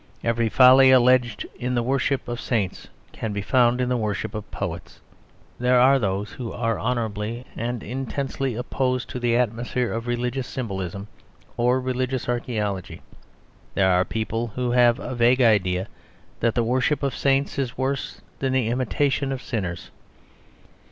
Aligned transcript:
Every 0.23 0.49
folly 0.49 0.89
alleged 0.89 1.45
in 1.59 1.75
the 1.75 1.83
worship 1.83 2.27
of 2.27 2.41
saints 2.41 2.87
can 3.11 3.33
be 3.33 3.43
found 3.43 3.79
in 3.79 3.87
the 3.87 3.95
worship 3.97 4.33
of 4.33 4.49
poets. 4.49 4.99
There 5.59 5.79
are 5.79 5.99
those 5.99 6.31
who 6.31 6.51
are 6.51 6.79
honourably 6.79 7.45
and 7.55 7.83
intensely 7.83 8.55
opposed 8.55 9.09
to 9.11 9.19
the 9.19 9.37
atmosphere 9.37 9.93
of 9.93 10.07
religious 10.07 10.47
symbolism 10.47 11.07
or 11.55 11.79
religious 11.79 12.25
archæology. 12.25 13.01
There 13.75 13.91
are 13.91 14.03
people 14.03 14.47
who 14.55 14.71
have 14.71 14.97
a 14.99 15.13
vague 15.13 15.39
idea 15.43 15.87
that 16.39 16.55
the 16.55 16.63
worship 16.63 17.03
of 17.03 17.15
saints 17.15 17.59
is 17.59 17.77
worse 17.77 18.21
than 18.39 18.53
the 18.53 18.69
imitation 18.69 19.31
of 19.31 19.39
sinners. 19.43 19.91